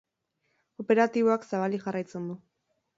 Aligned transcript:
Operatiboak 0.85 1.47
zabalik 1.53 1.87
jarraitzen 1.87 2.31
du. 2.33 2.45